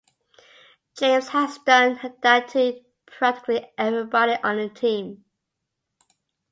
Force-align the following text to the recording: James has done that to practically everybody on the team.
James 0.97 1.27
has 1.27 1.59
done 1.59 1.99
that 2.23 2.47
to 2.47 2.81
practically 3.05 3.71
everybody 3.77 4.33
on 4.41 4.57
the 4.57 4.67
team. 4.69 5.25